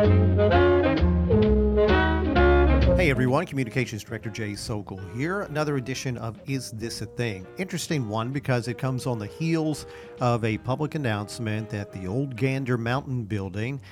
[0.00, 0.06] Hey
[3.10, 5.42] everyone, Communications Director Jay Socol here.
[5.42, 7.46] Another edition of Is This a Thing?
[7.58, 9.84] Interesting one because it comes on the heels
[10.18, 13.82] of a public announcement that the old Gander Mountain building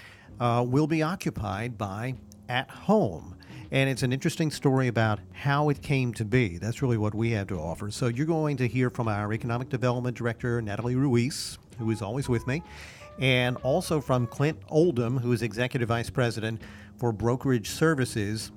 [0.40, 2.14] uh, will be occupied by
[2.48, 3.36] At Home.
[3.70, 6.56] And it's an interesting story about how it came to be.
[6.56, 7.90] That's really what we have to offer.
[7.90, 12.30] So you're going to hear from our Economic Development Director, Natalie Ruiz, who is always
[12.30, 12.62] with me,
[13.19, 16.61] and also from Clint Oldham, who is Executive Vice President
[16.97, 18.52] for Brokerage Services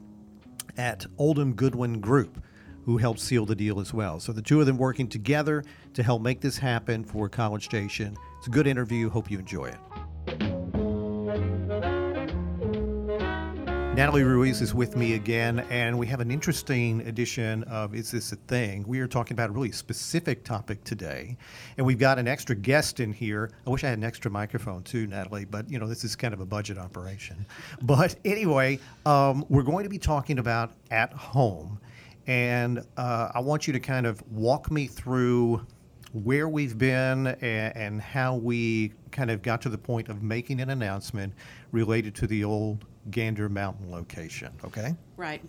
[0.77, 2.43] at Oldham Goodwin Group,
[2.85, 4.19] who helped seal the deal as well.
[4.19, 5.63] So the two of them working together
[5.93, 8.15] to help make this happen for College Station.
[8.37, 9.09] It's a good interview.
[9.09, 9.90] Hope you enjoy it.
[13.93, 18.31] Natalie Ruiz is with me again, and we have an interesting edition of Is This
[18.31, 18.85] a Thing?
[18.87, 21.35] We are talking about a really specific topic today,
[21.75, 23.51] and we've got an extra guest in here.
[23.67, 26.33] I wish I had an extra microphone too, Natalie, but you know, this is kind
[26.33, 27.45] of a budget operation.
[27.81, 31.77] But anyway, um, we're going to be talking about at home,
[32.27, 35.67] and uh, I want you to kind of walk me through
[36.13, 40.61] where we've been and, and how we kind of got to the point of making
[40.61, 41.33] an announcement
[41.73, 44.95] related to the old Gander Mountain location, okay?
[45.17, 45.41] Right.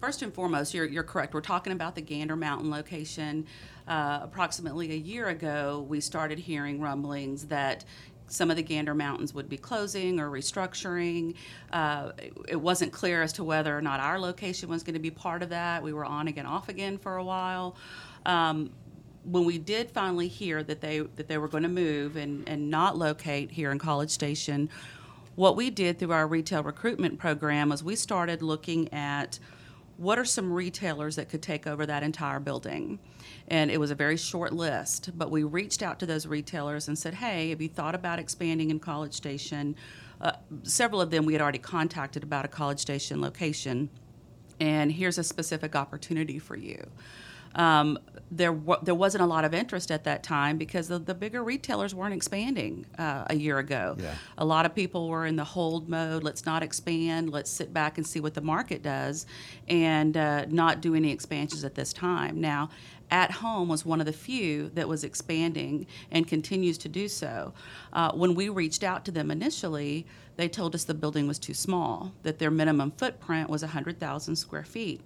[0.00, 1.34] First and foremost, you're, you're correct.
[1.34, 3.46] We're talking about the Gander Mountain location.
[3.86, 7.84] Uh, approximately a year ago, we started hearing rumblings that
[8.28, 11.34] some of the Gander Mountains would be closing or restructuring.
[11.72, 12.12] Uh,
[12.48, 15.42] it wasn't clear as to whether or not our location was going to be part
[15.42, 15.82] of that.
[15.82, 17.76] We were on again, off again for a while.
[18.24, 18.70] Um,
[19.24, 22.70] when we did finally hear that they that they were going to move and, and
[22.70, 24.70] not locate here in College Station,
[25.40, 29.38] what we did through our retail recruitment program was we started looking at
[29.96, 32.98] what are some retailers that could take over that entire building?
[33.48, 36.98] And it was a very short list, but we reached out to those retailers and
[36.98, 39.76] said, hey, have you thought about expanding in College Station?
[40.20, 43.88] Uh, several of them we had already contacted about a College Station location,
[44.60, 46.86] and here's a specific opportunity for you.
[47.54, 47.98] Um,
[48.30, 51.42] there w- there wasn't a lot of interest at that time because the, the bigger
[51.42, 53.96] retailers weren't expanding uh, a year ago.
[53.98, 54.14] Yeah.
[54.38, 56.22] A lot of people were in the hold mode.
[56.22, 57.30] Let's not expand.
[57.30, 59.26] Let's sit back and see what the market does,
[59.68, 62.40] and uh, not do any expansions at this time.
[62.40, 62.70] Now,
[63.10, 67.52] at home was one of the few that was expanding and continues to do so.
[67.92, 70.06] Uh, when we reached out to them initially,
[70.36, 74.64] they told us the building was too small, that their minimum footprint was 100,000 square
[74.64, 75.00] feet.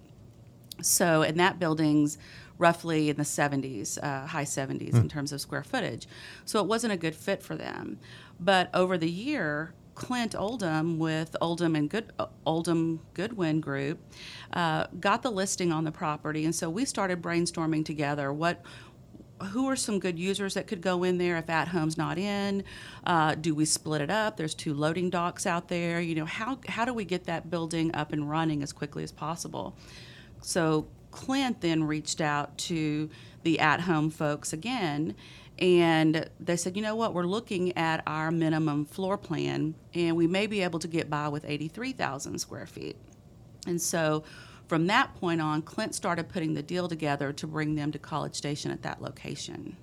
[0.81, 2.17] So, and that building's
[2.57, 6.07] roughly in the 70s, uh, high 70s in terms of square footage.
[6.45, 7.99] So it wasn't a good fit for them.
[8.39, 12.11] But over the year, Clint Oldham with Oldham and Good
[12.45, 13.99] Oldham Goodwin Group
[14.53, 18.61] uh, got the listing on the property, and so we started brainstorming together what
[19.51, 22.63] who are some good users that could go in there if at home's not in?
[23.05, 24.37] Uh, do we split it up?
[24.37, 25.99] There's two loading docks out there.
[25.99, 29.11] You know how, how do we get that building up and running as quickly as
[29.11, 29.75] possible
[30.45, 33.09] so clint then reached out to
[33.43, 35.15] the at home folks again
[35.59, 40.27] and they said you know what we're looking at our minimum floor plan and we
[40.27, 42.97] may be able to get by with 83000 square feet
[43.65, 44.23] and so
[44.67, 48.35] from that point on, Clint started putting the deal together to bring them to College
[48.35, 49.77] Station at that location.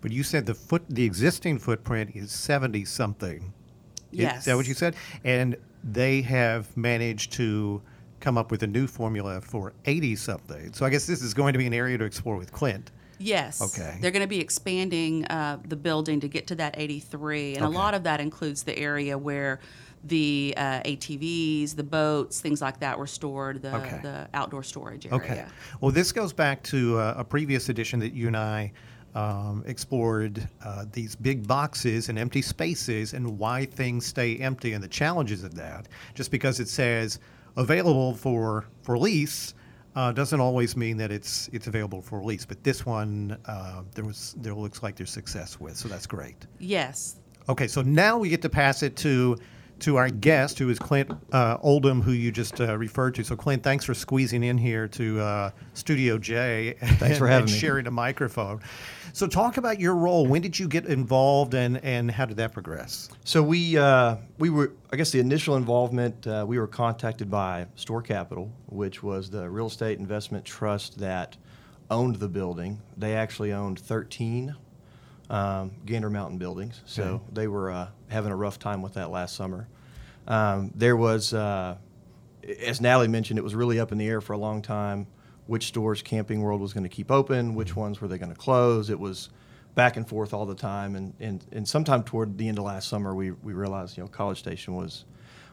[0.00, 3.52] But you said the foot, the existing footprint is seventy something.
[4.10, 4.40] Yes.
[4.40, 4.94] Is that what you said?
[5.24, 7.82] And they have managed to
[8.24, 10.72] come up with a new formula for eighty something.
[10.72, 12.90] So I guess this is going to be an area to explore with Clint.
[13.18, 13.60] Yes.
[13.62, 13.98] Okay.
[14.00, 17.74] They're going to be expanding uh, the building to get to that 83, and Okay.
[17.74, 19.60] a lot of that includes the area where
[20.02, 24.00] the uh, ATVs, the boats, things like that were stored, the, Okay.
[24.02, 25.16] the outdoor storage area.
[25.22, 25.44] Okay.
[25.80, 28.72] Well, this goes back to uh, a previous edition that you and I
[29.14, 34.82] um, explored uh, these big boxes and empty spaces and why things stay empty and
[34.82, 35.86] the challenges of that.
[36.14, 37.20] Just because it says
[37.56, 39.54] available for for lease.
[39.96, 44.04] Uh, doesn't always mean that it's it's available for lease, but this one uh, there
[44.04, 46.46] was there looks like there's success with, so that's great.
[46.58, 47.20] Yes.
[47.48, 49.36] Okay, so now we get to pass it to
[49.80, 53.24] to our guest, who is Clint uh, Oldham, who you just uh, referred to.
[53.24, 56.76] So, Clint, thanks for squeezing in here to uh, Studio J.
[56.80, 57.58] Thanks for having and me.
[57.58, 58.60] sharing a microphone.
[59.12, 60.26] So, talk about your role.
[60.26, 63.08] When did you get involved, and and how did that progress?
[63.24, 67.66] So we uh, we were I guess the initial involvement uh, we were contacted by
[67.74, 71.36] Store Capital, which was the real estate investment trust that
[71.90, 72.80] owned the building.
[72.96, 74.54] They actually owned 13
[75.30, 77.24] um, Gander Mountain buildings, so Okay.
[77.32, 79.68] they were uh, having a rough time with that last summer.
[80.28, 81.76] Um, there was, uh,
[82.62, 85.06] as Natalie mentioned, it was really up in the air for a long time.
[85.46, 87.54] Which stores Camping World was going to keep open?
[87.54, 88.88] Which ones were they going to close?
[88.88, 89.28] It was
[89.74, 92.88] back and forth all the time, and, and, and sometime toward the end of last
[92.88, 95.04] summer, we, we realized you know College Station was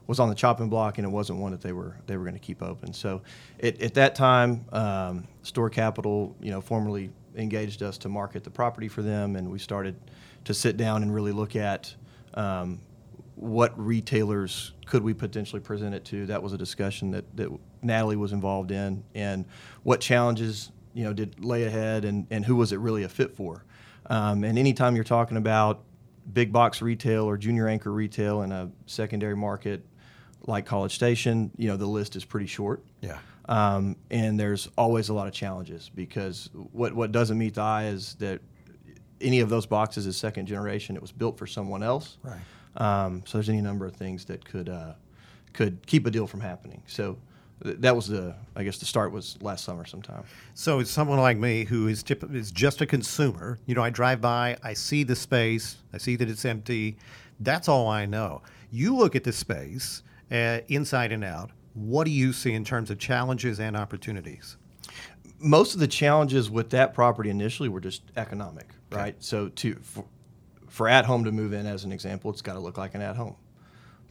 [0.07, 2.33] was on the chopping block, and it wasn't one that they were they were going
[2.35, 2.93] to keep open.
[2.93, 3.21] So,
[3.59, 8.49] it, at that time, um, Store Capital, you know, formally engaged us to market the
[8.49, 9.95] property for them, and we started
[10.45, 11.93] to sit down and really look at
[12.33, 12.79] um,
[13.35, 16.25] what retailers could we potentially present it to.
[16.25, 17.49] That was a discussion that, that
[17.81, 19.45] Natalie was involved in, and
[19.83, 23.35] what challenges you know did lay ahead, and, and who was it really a fit
[23.35, 23.63] for.
[24.07, 25.83] Um, and anytime you're talking about
[26.33, 29.85] big box retail or junior anchor retail in a secondary market
[30.47, 32.83] like College Station, you know the list is pretty short.
[33.01, 33.19] Yeah.
[33.45, 37.85] Um, and there's always a lot of challenges because what what doesn't meet the eye
[37.85, 38.39] is that
[39.19, 40.95] any of those boxes is second generation.
[40.95, 42.17] It was built for someone else.
[42.23, 42.39] Right.
[42.77, 44.93] Um, so there's any number of things that could uh,
[45.53, 46.81] could keep a deal from happening.
[46.87, 47.17] So
[47.63, 50.23] th- that was the I guess the start was last summer sometime.
[50.53, 53.59] So it's someone like me who is tip- is just a consumer.
[53.65, 56.97] You know, I drive by, I see the space, I see that it's empty.
[57.39, 58.43] That's all I know.
[58.71, 61.51] You look at the space uh, inside and out.
[61.73, 64.57] What do you see in terms of challenges and opportunities?
[65.39, 69.01] Most of the challenges with that property initially were just economic, Okay.
[69.01, 69.23] right?
[69.23, 70.05] So to for,
[70.67, 73.01] for at home to move in as an example, it's got to look like an
[73.01, 73.35] at home.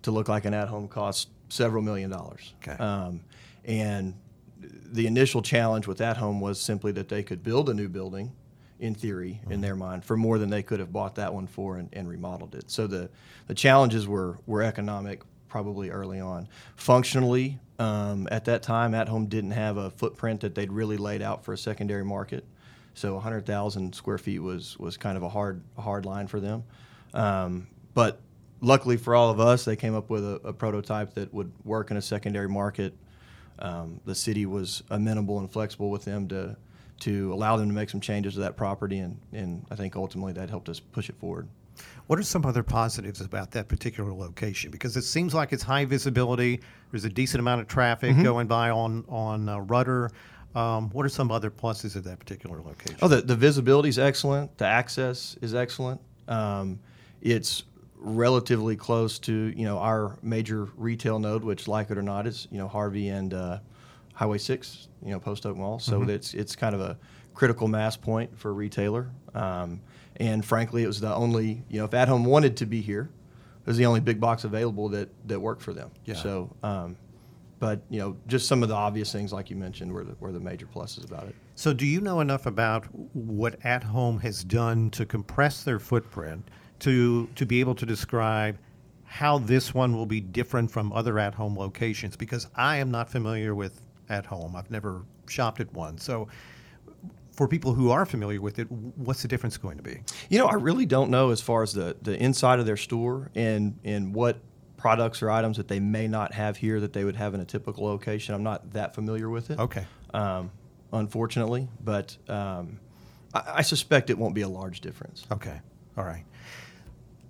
[0.03, 2.55] To look like an at home costs several million dollars.
[2.63, 2.83] Okay.
[2.83, 3.21] Um,
[3.65, 4.15] and
[4.93, 8.33] the initial challenge with that home was simply that they could build a new building,
[8.79, 11.77] in theory, in their mind, for more than they could have bought that one for
[11.77, 12.71] and, and remodeled it.
[12.71, 13.11] So the,
[13.47, 16.49] the challenges were, were economic probably early on.
[16.77, 21.21] Functionally, um, at that time, at home didn't have a footprint that they'd really laid
[21.21, 22.45] out for a secondary market.
[22.95, 26.65] So 100,000 square feet was, was kind of a hard, hard line for them.
[27.13, 28.21] Um, but
[28.61, 31.91] luckily for all of us, they came up with a, a prototype that would work
[31.91, 32.95] in a secondary market.
[33.59, 36.57] Um, the city was amenable and flexible with them to
[37.01, 40.35] to allow them to make some changes to that property, and, and I think ultimately
[40.35, 41.49] that helped us push it forward.
[42.07, 44.71] What are some other positives about that particular location?
[44.71, 46.61] Because it seems like it's high visibility.
[46.91, 50.11] There's a decent amount of traffic going by on on uh, Rudder.
[50.55, 52.99] Um, what are some other pluses of that particular location?
[53.01, 54.59] Oh, the, the visibility is excellent.
[54.59, 56.01] The access is excellent.
[56.27, 56.81] Um,
[57.23, 57.63] it's
[57.97, 62.49] relatively close to you know our major retail node, which, like it or not, is
[62.51, 63.59] you know Harvey and uh,
[64.15, 65.79] Highway Six, you know Post Oak Mall.
[65.79, 66.99] So it's it's kind of a
[67.35, 69.11] critical mass point for a retailer.
[69.35, 69.81] Um,
[70.17, 73.11] and frankly, it was the only you know if At Home wanted to be here,
[73.61, 75.91] it was the only big box available that that worked for them.
[76.05, 76.15] Yeah.
[76.15, 76.55] So.
[76.63, 76.97] Um,
[77.61, 80.33] but you know, just some of the obvious things, like you mentioned, were the, were
[80.33, 81.35] the major pluses about it.
[81.55, 86.49] So, do you know enough about what At Home has done to compress their footprint
[86.81, 88.59] to to be able to describe
[89.05, 92.17] how this one will be different from other At Home locations?
[92.17, 94.57] Because I am not familiar with At Home.
[94.57, 95.99] I've never shopped at one.
[95.99, 96.29] So,
[97.41, 100.03] for people who are familiar with it, what's the difference going to be?
[100.29, 103.31] You know, I really don't know as far as the, the inside of their store
[103.35, 104.41] and and what
[104.77, 107.47] products or items that they may not have here that they would have in a
[107.47, 108.35] typical location.
[108.35, 109.59] I'm not that familiar with it.
[109.59, 109.87] Okay.
[110.13, 110.51] Um,
[110.93, 112.79] unfortunately, but um,
[113.33, 115.27] I, I suspect it won't be a large difference.
[115.33, 115.59] Okay.
[115.97, 116.27] All right.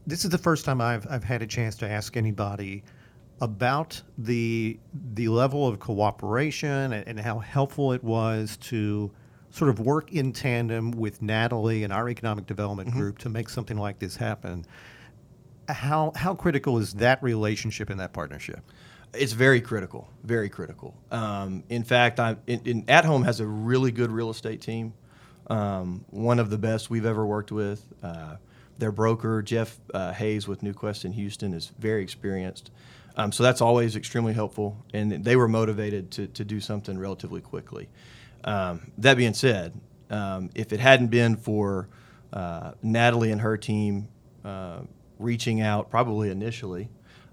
[0.09, 2.83] This is the first time I've, I've had a chance to ask anybody
[3.41, 4.81] about the
[5.15, 9.13] the level of cooperation and, and how helpful it was to
[9.51, 13.77] sort of work in tandem with Natalie and our economic development group to make something
[13.77, 14.65] like this happen.
[15.69, 18.61] How how critical is that relationship and that partnership?
[19.13, 20.95] It's very critical, very critical.
[21.11, 24.95] Um, in fact, I in, in, At Home has a really good real estate team,
[25.49, 27.85] um, one of the best we've ever worked with.
[28.03, 28.37] Uh,
[28.79, 32.71] their broker Jeff uh, Hayes with NewQuest in Houston is very experienced,
[33.17, 34.77] um, so that's always extremely helpful.
[34.95, 37.89] And they were motivated to to do something relatively quickly.
[38.45, 39.79] Um, that being said,
[40.11, 41.89] um, if it hadn't been for
[42.33, 44.09] uh, Natalie and her team
[44.45, 44.81] uh,
[45.19, 46.89] reaching out, probably initially,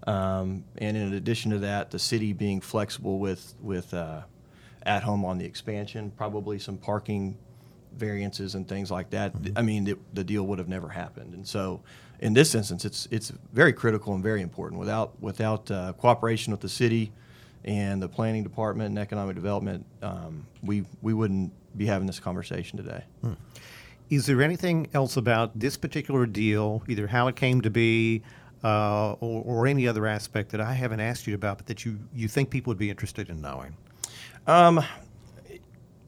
[0.06, 4.22] um, and in addition to that, the city being flexible with with uh,
[4.84, 7.38] at home on the expansion, probably some parking
[7.96, 9.34] variances and things like that.
[9.56, 11.34] I mean, it, the deal would have never happened.
[11.34, 11.82] And so,
[12.20, 14.80] in this instance, it's it's very critical and very important.
[14.80, 17.12] Without without uh, cooperation with the city
[17.68, 22.78] and the planning department and economic development, um, we we wouldn't be having this conversation
[22.78, 23.04] today.
[24.10, 28.24] Is there anything else about this particular deal, either how it came to be,
[28.64, 32.00] uh, or, or any other aspect that I haven't asked you about, but that you,
[32.16, 33.76] you think people would be interested in knowing?
[34.48, 34.82] Um,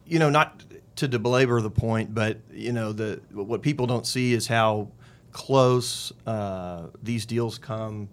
[0.06, 0.64] you know, not
[0.96, 4.88] to belabor the point, but you know, the what people don't see is how
[5.34, 8.08] close uh, these deals come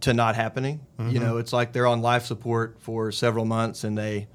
[0.00, 0.80] to not happening.
[0.98, 4.28] You know, it's like they're on life support for several months and they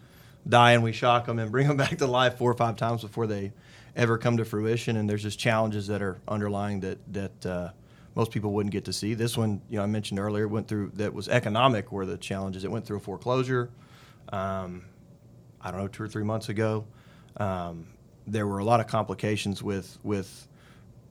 [0.47, 3.01] die, and we shock them and bring them back to life four or five times
[3.01, 3.53] before they
[3.95, 7.69] ever come to fruition, and there's just challenges that are underlying that that uh,
[8.15, 9.13] most people wouldn't get to see.
[9.13, 12.63] This one, you know, I mentioned earlier, went through that was economic, were the challenges.
[12.63, 13.69] It went through a foreclosure.
[14.31, 14.85] Um,
[15.61, 16.85] I don't know, two or three months ago.
[17.37, 17.87] Um,
[18.27, 20.47] there were a lot of complications with with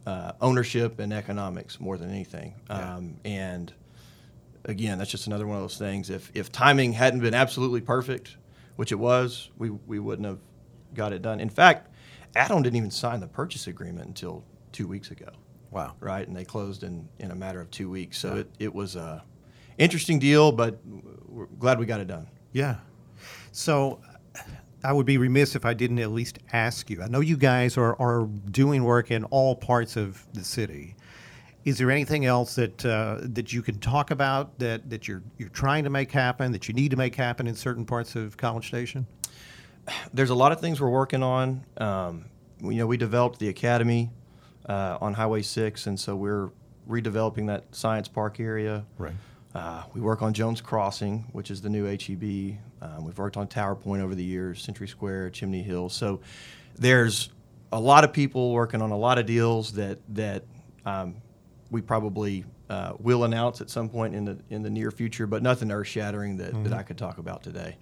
[0.06, 2.54] uh, ownership and economics more than anything.
[2.68, 2.96] Yeah.
[2.96, 3.72] Um, and
[4.64, 6.10] again, that's just another one of those things.
[6.10, 8.36] If if timing hadn't been absolutely perfect,
[8.76, 10.38] which it was, we we wouldn't have
[10.94, 11.40] got it done.
[11.40, 11.88] In fact,
[12.34, 15.28] At Home didn't even sign the purchase agreement until two weeks ago,
[15.70, 15.94] Wow.
[16.00, 16.26] right?
[16.26, 18.18] And they closed in in a matter of two weeks.
[18.18, 19.24] So it, it was a
[19.78, 20.78] interesting deal, but
[21.28, 22.26] we're glad we got it done.
[22.52, 22.76] Yeah.
[23.52, 24.00] So
[24.82, 27.02] I would be remiss if I didn't at least ask you.
[27.02, 30.94] I know you guys are, are doing work in all parts of the city.
[31.64, 35.50] Is there anything else that uh, that you can talk about that, that you're you're
[35.50, 38.66] trying to make happen that you need to make happen in certain parts of College
[38.66, 39.06] Station?
[40.12, 41.64] there's a lot of things we're working on.
[41.76, 42.26] Um,
[42.60, 44.10] you know, we developed the academy
[44.68, 46.50] uh, on Highway Six, and so we're
[46.88, 48.84] redeveloping that science park area.
[48.98, 49.14] Right.
[49.54, 52.58] Uh, we work on Jones Crossing, which is the new HEB.
[52.82, 55.88] Um, we've worked on Tower Point over the years, Century Square, Chimney Hill.
[55.88, 56.20] So
[56.76, 57.30] there's
[57.72, 60.44] a lot of people working on a lot of deals that that
[60.86, 61.16] um,
[61.70, 65.42] we probably uh, will announce at some point in the in the near future, but
[65.42, 67.76] nothing earth shattering that, that I could talk about today.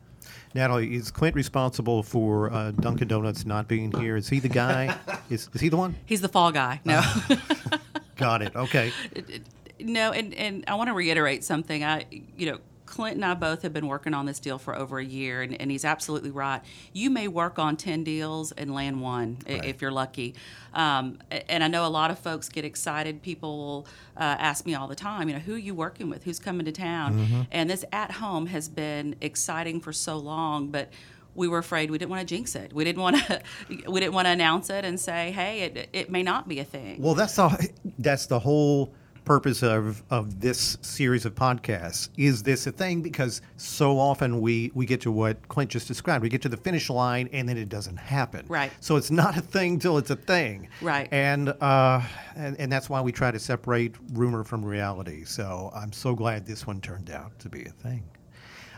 [0.54, 4.16] Natalie, is Clint responsible for uh, Dunkin' Donuts not being here?
[4.16, 4.96] Is he the guy?
[5.30, 5.94] is, is he the one?
[6.06, 6.80] He's the fall guy.
[6.84, 7.02] No.
[8.16, 8.56] Got it.
[8.56, 8.92] Okay.
[9.80, 11.84] no, and, and I want to reiterate something.
[11.84, 12.58] I, you know,
[12.98, 15.58] Clint and I both have been working on this deal for over a year, and,
[15.60, 16.60] and he's absolutely right.
[16.92, 19.64] You may work on 10 deals and land one Right.
[19.64, 20.34] if you're lucky.
[20.74, 23.22] Um, and I know a lot of folks get excited.
[23.22, 23.86] People
[24.16, 26.24] uh, ask me all the time, you know, who are you working with?
[26.24, 27.46] Who's coming to town?
[27.52, 30.88] And this at home has been exciting for so long, but
[31.36, 32.72] we were afraid we didn't want to jinx it.
[32.72, 33.40] We didn't want to
[33.88, 36.64] we didn't want to announce it and say, hey, it, it may not be a
[36.64, 37.00] thing.
[37.00, 38.92] Well, that's the that's the whole
[39.28, 42.08] purpose of of this series of podcasts.
[42.16, 43.02] Is this a thing?
[43.02, 46.22] Because so often we we get to what Clint just described.
[46.22, 48.46] We get to the finish line and then it doesn't happen.
[48.48, 48.72] Right.
[48.80, 50.70] So it's not a thing till it's a thing.
[50.80, 51.08] Right.
[51.12, 52.00] And uh,
[52.36, 55.24] and, and that's why we try to separate rumor from reality.
[55.24, 58.04] So I'm so glad this one turned out to be a thing.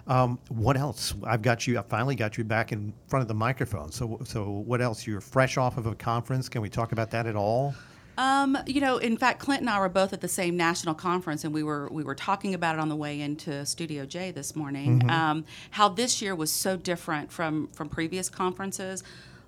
[0.08, 1.14] Um, what else?
[1.24, 1.78] I've got you.
[1.78, 3.92] I finally got you back in front of the microphone.
[3.92, 5.06] So, so what else?
[5.06, 6.48] You're fresh off of a conference.
[6.48, 7.72] Can we talk about that at all?
[8.20, 11.42] Um, you know, in fact, Clint and I were both at the same national conference,
[11.42, 14.54] and we were we were talking about it on the way into Studio J this
[14.54, 15.08] morning.
[15.10, 19.02] Um, how this year was so different from from previous conferences.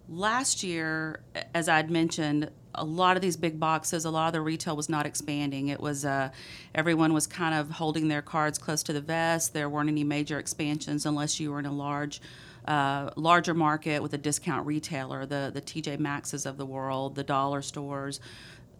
[0.08, 1.20] Last year,
[1.54, 4.88] as I'd mentioned, a lot of these big boxes, a lot of the retail was
[4.88, 5.68] not expanding.
[5.68, 6.30] It was uh,
[6.74, 9.52] everyone was kind of holding their cards close to the vest.
[9.52, 12.22] There weren't any major expansions unless you were in a large
[12.66, 17.24] uh, larger market with a discount retailer, the the TJ Maxxes of the world, the
[17.24, 18.18] dollar stores,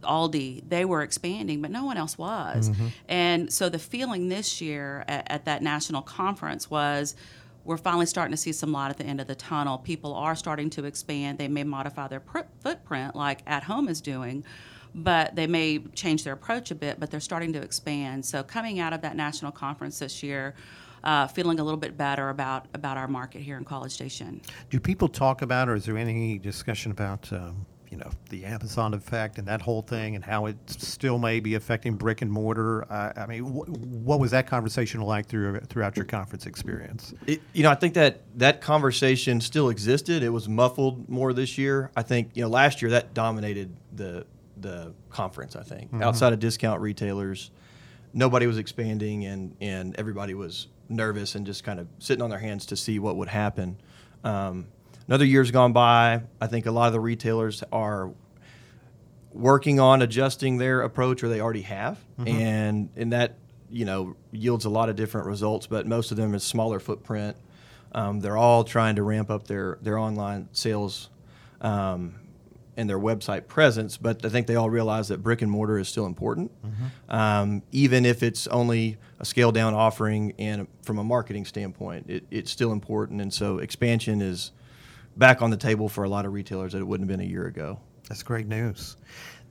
[0.03, 2.71] Aldi, they were expanding, but no one else was.
[3.09, 7.17] And so the feeling this year at, at that national conference was
[7.65, 9.79] we're finally starting to see some light at the end of the tunnel.
[9.79, 11.39] People are starting to expand.
[11.39, 14.45] They may modify their pr- footprint like at home is doing,
[14.95, 18.25] but they may change their approach a bit, but they're starting to expand.
[18.25, 20.55] So coming out of that national conference this year,
[21.05, 24.41] uh, feeling a little bit better about, about our market here in College Station.
[24.71, 28.95] Do people talk about, or is there any discussion about, um, you know, the Amazon
[28.95, 32.91] effect and that whole thing, and how it still may be affecting brick and mortar?
[32.91, 37.13] Uh, I mean, wh- what was that conversation like through, throughout your conference experience?
[37.27, 40.23] It, you know, I think that that conversation still existed.
[40.23, 41.91] It was muffled more this year.
[41.95, 44.25] I think you know last year that dominated the
[44.57, 45.55] the conference.
[45.55, 47.51] I think outside of discount retailers,
[48.15, 52.39] nobody was expanding, and and everybody was nervous and just kind of sitting on their
[52.39, 53.77] hands to see what would happen.
[54.25, 54.69] Um,
[55.13, 56.23] another year's gone by.
[56.41, 58.11] I think a lot of the retailers are
[59.35, 61.99] working on adjusting their approach or they already have.
[62.27, 63.37] And and that
[63.69, 67.37] you know yields a lot of different results but most of them is smaller footprint.
[67.95, 71.11] Um, they're all trying to ramp up their their online sales
[71.61, 72.15] um,
[72.79, 75.89] and their website presence but i think they all realize that brick and mortar is
[75.89, 76.51] still important.
[77.11, 82.25] Um, even if it's only a scaled down offering and from a marketing standpoint it,
[82.31, 83.21] it's still important.
[83.21, 84.53] And so expansion is
[85.17, 87.29] back on the table for a lot of retailers that it wouldn't have been a
[87.29, 87.79] year ago
[88.09, 88.97] That's great news.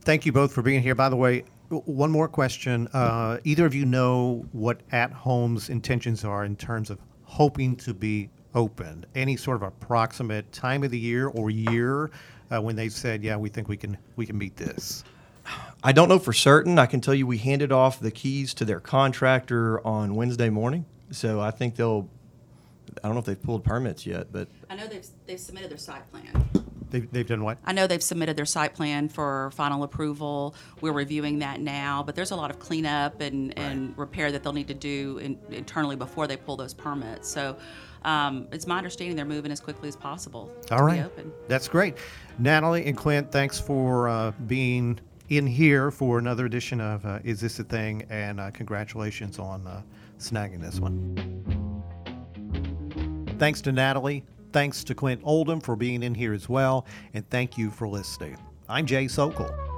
[0.02, 0.96] Thank you both for being here.
[0.96, 2.88] By the way, one more question.
[2.94, 7.94] Uh, either of you know what At Home's intentions are in terms of hoping to
[7.94, 9.06] be open?
[9.16, 12.12] Any sort of approximate time of the year or year
[12.52, 15.04] uh, when they said, "Yeah, we think we can we can meet this."
[15.84, 16.78] I don't know for certain.
[16.78, 20.86] I can tell you we handed off the keys to their contractor on Wednesday morning.
[21.12, 22.08] So I think they'll,
[23.04, 25.78] I don't know if they've pulled permits yet, but I know they've, they've submitted their
[25.78, 26.50] site plan.
[26.90, 27.58] They've, they've done what?
[27.64, 30.56] I know they've submitted their site plan for final approval.
[30.82, 34.52] We're reviewing that now, but there's a lot of cleanup and, and repair that they'll
[34.52, 37.30] need to do in, internally before they pull those permits.
[37.30, 37.58] So
[38.04, 41.00] um, it's my understanding they're moving as quickly as possible All to right.
[41.00, 41.32] be open.
[41.48, 41.96] That's great.
[42.40, 47.40] Natalie and Clint, thanks for uh, being in here for another edition of uh, Is
[47.40, 48.06] This a Thing?
[48.10, 49.82] And uh, congratulations on uh,
[50.20, 51.61] snagging this one.
[53.42, 54.24] Thanks to Natalie.
[54.54, 56.86] Thanks to Clint Oldham for being in here as well.
[57.16, 58.38] And thank you for listening.
[58.70, 59.71] I'm Jay Socol.